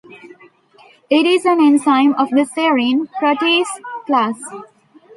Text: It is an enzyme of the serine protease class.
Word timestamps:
It 1.11 1.27
is 1.27 1.45
an 1.45 1.59
enzyme 1.61 2.15
of 2.15 2.31
the 2.31 2.41
serine 2.55 3.07
protease 3.21 3.67
class. 4.07 4.41